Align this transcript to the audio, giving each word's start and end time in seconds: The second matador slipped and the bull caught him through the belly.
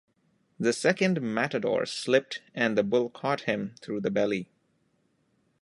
The 0.59 0.73
second 0.73 1.21
matador 1.21 1.85
slipped 1.85 2.41
and 2.55 2.75
the 2.75 2.81
bull 2.81 3.11
caught 3.11 3.41
him 3.41 3.75
through 3.83 4.01
the 4.01 4.09
belly. 4.09 4.47